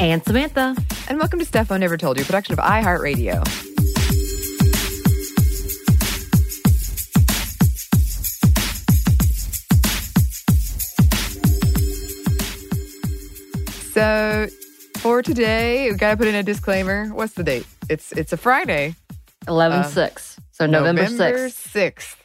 [0.00, 0.74] And Samantha.
[1.08, 3.42] and welcome to Stuff Mom Never Told You, production of iHeartRadio.
[13.92, 14.48] So
[14.98, 17.08] for today, we gotta put in a disclaimer.
[17.08, 17.66] What's the date?
[17.88, 18.94] It's it's a Friday.
[19.46, 20.40] 11 Um, 6.
[20.50, 21.72] So November, 6th.
[21.72, 22.16] 6th.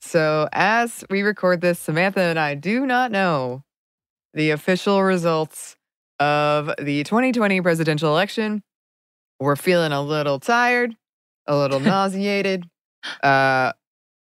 [0.00, 3.62] So as we record this, Samantha and I do not know
[4.34, 5.75] the official results
[6.20, 8.62] of the 2020 presidential election.
[9.38, 10.96] We're feeling a little tired,
[11.46, 12.68] a little nauseated,
[13.22, 13.72] uh,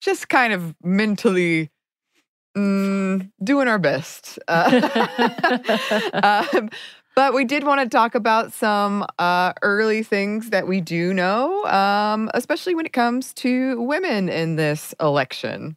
[0.02, 1.70] just kind of mentally
[2.58, 4.40] mm, doing our best.
[4.48, 5.60] Uh,
[6.54, 6.70] um,
[7.16, 11.66] but we did want to talk about some uh, early things that we do know,
[11.66, 15.76] um, especially when it comes to women in this election.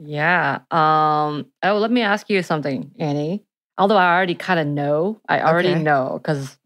[0.00, 0.60] Yeah.
[0.70, 1.46] Um.
[1.62, 3.44] Oh, let me ask you something, Annie.
[3.78, 5.82] Although I already kind of know, I already Okay.
[5.82, 6.58] know because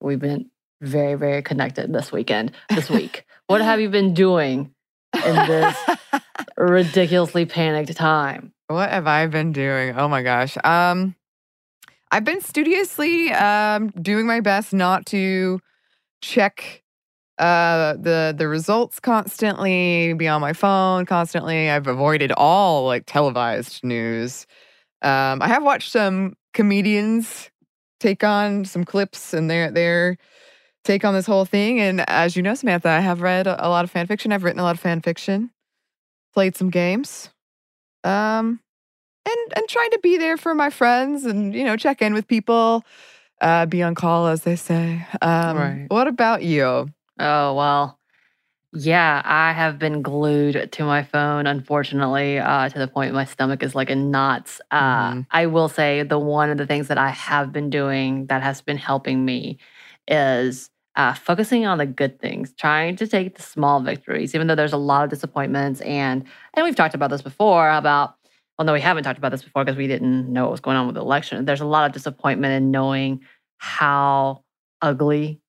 [0.00, 0.50] we've been
[0.82, 3.24] very, very connected this weekend, this week.
[3.46, 4.72] what have you been doing
[5.24, 5.76] in this
[6.56, 8.52] ridiculously panicked time?
[8.68, 9.96] What have I been doing?
[9.96, 10.56] Oh my gosh.
[10.64, 11.14] Um
[12.12, 15.60] I've been studiously um doing my best not to
[16.22, 16.82] check
[17.38, 21.70] uh the the results constantly, be on my phone constantly.
[21.70, 24.46] I've avoided all like televised news.
[25.02, 27.50] Um I have watched some comedians
[28.00, 30.16] take on some clips and their their
[30.84, 33.68] take on this whole thing and as you know Samantha, I have read a, a
[33.68, 34.32] lot of fan fiction.
[34.32, 35.50] I've written a lot of fan fiction.
[36.32, 37.30] Played some games.
[38.04, 38.60] Um
[39.26, 42.26] and and trying to be there for my friends and you know check in with
[42.26, 42.82] people
[43.42, 45.86] uh be on call as they say um Right.
[45.88, 46.88] what about you
[47.22, 47.99] Oh, well,
[48.72, 53.62] yeah, I have been glued to my phone, unfortunately, uh, to the point my stomach
[53.64, 54.60] is like in knots.
[54.70, 55.26] Uh, Mhm.
[55.32, 58.60] I will say the one of the things that I have been doing that has
[58.62, 59.58] been helping me
[60.06, 64.54] is uh, focusing on the good things, trying to take the small victories, even though
[64.54, 65.80] there's a lot of disappointments.
[65.82, 68.14] And and we've talked about this before about,
[68.58, 70.76] well, no, we haven't talked about this before because we didn't know what was going
[70.76, 71.44] on with the election.
[71.44, 73.20] There's a lot of disappointment in knowing
[73.58, 74.44] how
[74.82, 75.39] ugly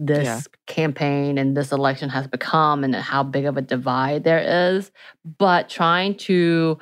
[0.00, 0.40] this Yeah.
[0.66, 4.90] campaign and this election has become and how big of a divide there is.
[5.38, 6.78] But trying to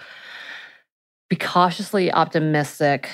[1.28, 3.10] be cautiously optimistic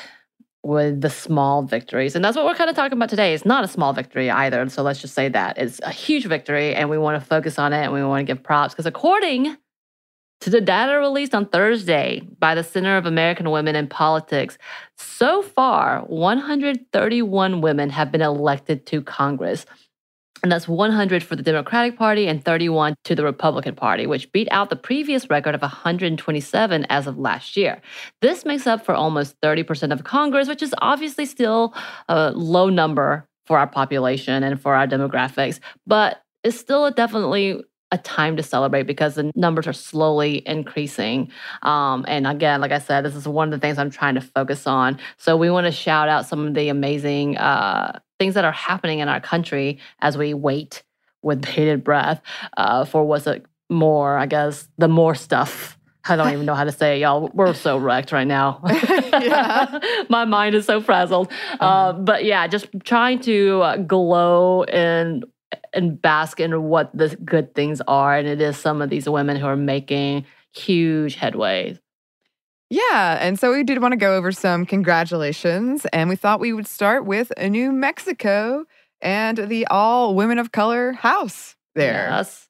[0.63, 2.15] with the small victories.
[2.15, 3.35] And that's what we're kind of talking about today.
[3.35, 4.67] It's not a small victory either.
[4.69, 7.73] So let's just say that it's a huge victory and we want to focus on
[7.73, 9.57] it and we want to give props because according
[10.41, 14.59] to the data released on Thursday by the Center of American Women in Politics,
[14.97, 19.65] so far 131 women have been elected to Congress.
[20.45, 24.47] And that's 100 for the Democratic Party and 31 to the Republican Party, which beat
[24.51, 27.81] out the previous record of 127 as of last year.
[28.21, 31.73] This makes up for almost 30% of Congress, which is obviously still
[32.11, 37.63] a low number for our population and for our demographics, but it's still a definitely
[37.91, 41.31] a time to celebrate because the numbers are slowly increasing.
[41.63, 44.21] Um, and again, like I said, this is one of the things I'm trying to
[44.21, 44.99] focus on.
[45.17, 49.01] So we want to shout out some of the amazing uh, things that are happening
[49.01, 50.83] in our country as we wait
[51.23, 52.21] with bated breath
[52.57, 55.79] uh, for what's a more, I guess, the more stuff.
[56.07, 57.31] I don't even know how to say it, y'all.
[57.33, 58.61] We're so wrecked right now.
[60.11, 61.33] My mind is so frazzled.
[61.61, 61.65] Uh,
[61.95, 65.25] Um, but yeah, just trying to uh, glow and
[65.73, 68.17] and bask in what the good things are.
[68.17, 71.79] And it is some of these women who are making huge headway.
[72.75, 76.53] Yeah, and so we did want to go over some congratulations, and we thought we
[76.53, 78.65] would start with New Mexico
[79.01, 82.09] and the all women of color house there.
[82.11, 82.49] Yes.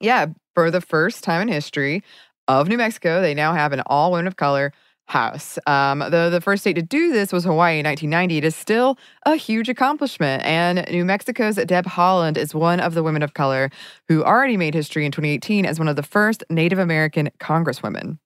[0.00, 2.04] Yeah, for the first time in history
[2.46, 4.72] of New Mexico, they now have an all women of color
[5.06, 5.58] house.
[5.66, 8.96] Um, though the first state to do this was Hawaii in 1990, it is still
[9.24, 10.44] a huge accomplishment.
[10.44, 13.70] And New Mexico's Deb Haaland is one of the women of color
[14.06, 18.18] who already made history in 2018 as one of the first Native American congresswomen.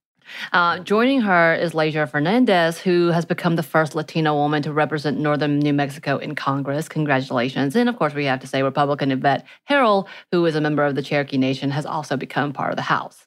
[0.52, 5.18] Uh, joining her is Leger Fernandez, who has become the first Latino woman to represent
[5.18, 6.88] northern New Mexico in Congress.
[6.88, 7.76] Congratulations.
[7.76, 10.94] And of course, we have to say Republican Yvette Herrell, who is a member of
[10.94, 13.26] the Cherokee Nation, has also become part of the House.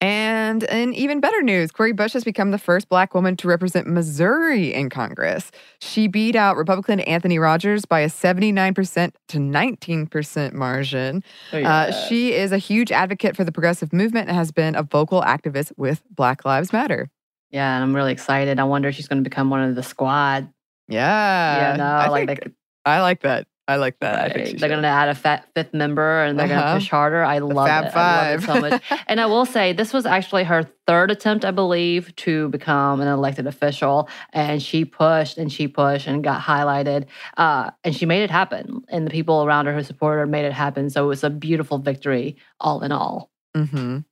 [0.00, 3.86] And in even better news, Cori Bush has become the first Black woman to represent
[3.86, 5.50] Missouri in Congress.
[5.80, 11.24] She beat out Republican Anthony Rogers by a 79% to 19% margin.
[11.52, 15.22] Uh, she is a huge advocate for the progressive movement and has been a vocal
[15.22, 17.08] activist with Black Lives Matter.
[17.50, 18.58] yeah, and I'm really excited.
[18.60, 20.48] I wonder if she's going to become one of the squad.
[20.88, 21.70] Yeah.
[21.70, 22.54] yeah, no, I, like think-
[22.84, 23.46] I like that.
[23.68, 24.30] I like that.
[24.30, 26.74] I think They're going to add a fat fifth member and they're going Uh-huh.
[26.74, 27.24] to push harder.
[27.24, 27.96] I The love Fab it.
[27.96, 28.82] I love it so much.
[29.08, 33.08] And I will say, this was actually her third attempt, I believe, to become an
[33.08, 34.08] elected official.
[34.32, 37.06] And she pushed and she pushed and got highlighted.
[37.36, 38.82] Uh, and she made it happen.
[38.88, 40.88] And the people around her who supported her made it happen.
[40.88, 43.30] So it was a beautiful victory, all in all.
[43.56, 44.04] Mhm.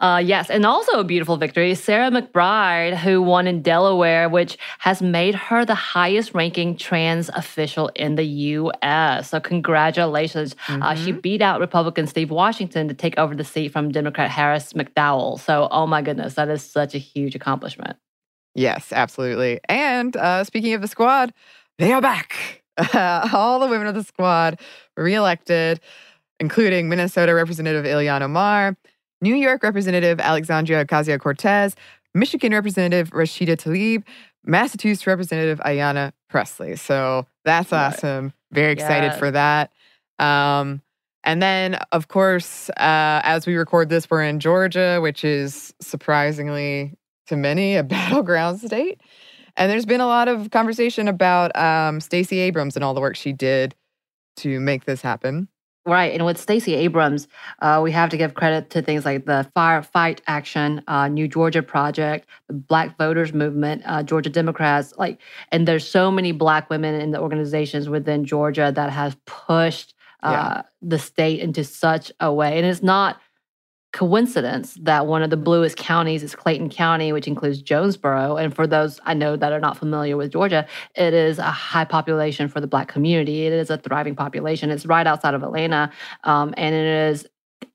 [0.00, 1.74] Uh, yes, and also a beautiful victory.
[1.74, 7.88] Sarah McBride, who won in Delaware, which has made her the highest ranking trans official
[7.94, 9.30] in the U.S.
[9.30, 10.56] So, congratulations.
[10.68, 11.22] Uh, she Mhm.
[11.22, 15.38] beat out Republican Steve Washington to take over the seat from Democrat Harris McDowell.
[15.40, 17.96] So, oh my goodness, that is such a huge accomplishment.
[18.54, 19.60] Yes, absolutely.
[19.68, 21.32] And uh, speaking of the squad,
[21.78, 22.62] they are back.
[23.32, 24.60] all the women of the squad
[24.96, 25.80] were reelected,
[26.40, 28.76] including Minnesota Representative Ilhan Omar,
[29.24, 31.74] New York Representative Alexandria Ocasio Cortez,
[32.14, 34.04] Michigan Representative Rashida Tlaib,
[34.44, 36.76] Massachusetts Representative Ayanna Pressley.
[36.76, 38.34] So that's awesome.
[38.52, 39.18] Very excited Yes.
[39.18, 39.72] for that.
[40.18, 40.82] Um,
[41.24, 46.92] and then, of course, uh, as we record this, we're in Georgia, which is surprisingly
[47.28, 49.00] to many a battleground state.
[49.56, 53.16] And there's been a lot of conversation about um, Stacey Abrams and all the work
[53.16, 53.74] she did
[54.36, 55.48] to make this happen.
[55.86, 56.14] Right.
[56.14, 57.28] And with Stacey Abrams,
[57.60, 61.28] uh, we have to give credit to things like the Fair Fight Action, uh, New
[61.28, 64.94] Georgia Project, the Black Voters Movement, uh, Georgia Democrats.
[64.96, 65.20] Like,
[65.52, 70.30] and there's so many Black women in the organizations within Georgia that have pushed uh,
[70.30, 70.62] Yeah.
[70.80, 72.56] the state into such a way.
[72.56, 73.20] And it's not
[73.94, 78.36] coincidence that one of the bluest counties is Clayton County, which includes Jonesboro.
[78.36, 81.84] And for those I know that are not familiar with Georgia, it is a high
[81.84, 83.46] population for the Black community.
[83.46, 84.70] It is a thriving population.
[84.70, 85.92] It's right outside of Atlanta,
[86.24, 87.26] um, and it is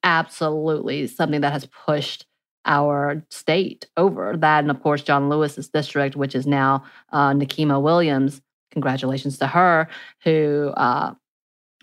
[0.04, 2.26] absolutely something that has pushed
[2.66, 4.60] our state over that.
[4.60, 6.84] And of course, John Lewis's district, which is now
[7.14, 8.42] uh, Nikema Williams.
[8.72, 9.88] Congratulations to her,
[10.26, 11.14] who uh,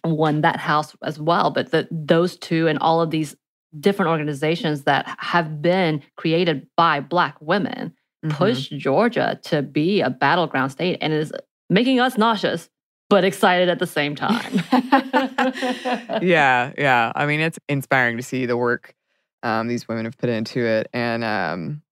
[0.04, 1.50] won that house as well.
[1.50, 3.34] But the, those two and all of these
[3.80, 7.92] different organizations that have been created by Black women
[8.24, 8.30] Mhm.
[8.30, 11.32] pushed Georgia to be a battleground state and is
[11.70, 12.68] making us nauseous,
[13.08, 14.52] but excited at the same time.
[16.22, 17.12] yeah, yeah.
[17.14, 18.94] I mean, it's inspiring to see the work
[19.42, 21.82] um, these women have put into it, and um,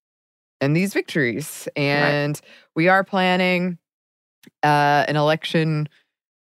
[0.59, 1.67] and these victories.
[1.75, 2.39] And
[2.75, 3.77] we are planning
[4.63, 5.87] uh, an election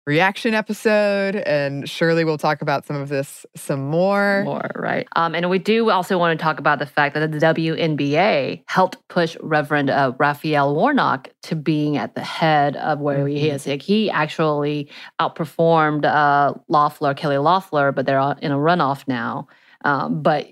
[0.09, 4.41] reaction episode, and surely we'll talk about some of this some more.
[4.43, 5.07] More, right.
[5.15, 8.97] Um, and we do also want to talk about the fact that the WNBA helped
[9.07, 13.53] push Reverend uh, Raphael Warnock to being at the head of where he Mhm.
[13.53, 13.67] is.
[13.67, 14.89] Like, he actually
[15.21, 19.47] outperformed uh, Loeffler, Kelly Loeffler, but they're in a runoff now.
[19.85, 20.47] Um, but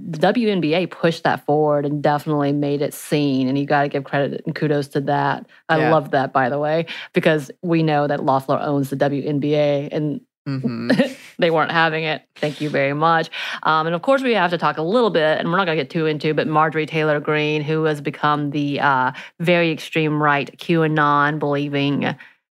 [0.00, 3.48] WNBA pushed that forward and definitely made it seen.
[3.48, 5.46] And you got to give credit and kudos to that.
[5.68, 5.90] I Yeah.
[5.90, 11.16] love that, by the way, because we know that Loeffler owns the WNBA and Mhm.
[11.38, 12.22] they weren't having it.
[12.36, 13.30] Thank you very much.
[13.62, 15.76] Um, and of course, we have to talk a little bit, and we're not going
[15.76, 20.20] to get too into, but Marjorie Taylor Greene, who has become the uh, very extreme
[20.22, 22.14] right QAnon believing,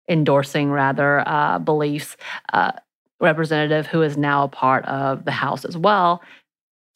[0.09, 2.17] endorsing rather uh, beliefs.
[2.53, 2.73] Uh,
[3.21, 6.21] representative who is now a part of the House as well.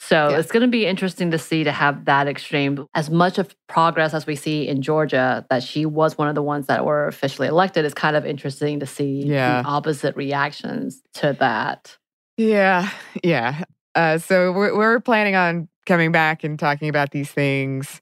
[0.00, 0.38] So Yeah.
[0.38, 2.86] it's going to be interesting to see to have that extreme.
[2.94, 6.42] As much of progress as we see in Georgia, that she was one of the
[6.42, 9.62] ones that were officially elected, it's kind of interesting to see Yeah.
[9.62, 11.96] the opposite reactions to that.
[12.36, 12.88] Yeah,
[13.24, 13.64] yeah.
[13.94, 18.00] Uh, so we're, we're planning on coming back and talking about these things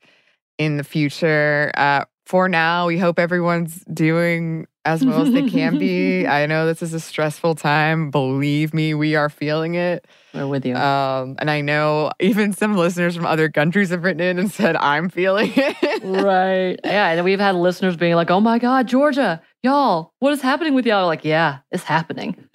[0.58, 1.70] in the future.
[1.76, 6.26] Uh, for now, we hope everyone's doing as well as they can be.
[6.28, 8.10] I know this is a stressful time.
[8.10, 10.06] Believe me, we are feeling it.
[10.34, 10.74] We're with you.
[10.76, 14.76] Um, and I know even some listeners from other countries have written in and said,
[14.76, 16.02] I'm feeling it.
[16.04, 16.78] right.
[16.84, 17.10] Yeah.
[17.10, 20.86] And we've had listeners being like, oh my God, Georgia, y'all, what is happening with
[20.86, 21.06] y'all?
[21.06, 22.36] Like, yeah, it's happening.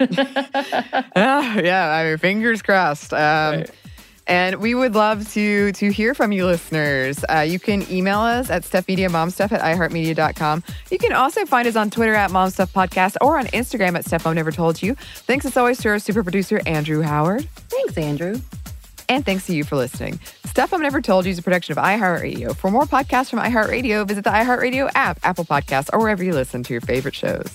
[1.14, 3.12] Ah, yeah, I mean, fingers crossed.
[3.12, 3.20] Um,
[3.58, 3.70] Right.
[4.32, 7.22] And we would love to to hear from you listeners.
[7.28, 10.64] Uh, you can email us at stuffmediamomstuff at iheartmedia.com.
[10.90, 14.34] You can also find us on Twitter at momstuffpodcast or on Instagram at Stuff Mom
[14.34, 14.94] Never Told You.
[14.94, 17.46] Thanks as always to our super producer, Andrew Howard.
[17.68, 18.40] Thanks, Andrew.
[19.10, 20.18] And thanks to you for listening.
[20.46, 22.56] Stuff Mom Never Told You is a production of iHeartRadio.
[22.56, 26.62] For more podcasts from iHeartRadio, visit the iHeartRadio app, Apple Podcasts, or wherever you listen
[26.62, 27.54] to your favorite shows.